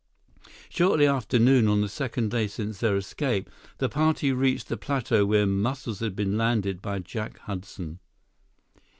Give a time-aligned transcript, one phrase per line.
[0.67, 5.27] Shortly after noon of the second day since their escape, the party reached the plateau
[5.27, 7.99] where Muscles had been landed by Jack Hudson.